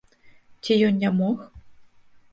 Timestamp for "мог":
1.21-1.47